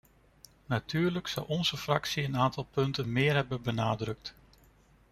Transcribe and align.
Natuurlijk 0.65 1.27
zou 1.27 1.47
onze 1.47 1.77
fractie 1.77 2.23
een 2.23 2.37
aantal 2.37 2.67
punten 2.71 3.11
meer 3.11 3.33
hebben 3.35 3.61
benadrukt. 3.61 4.35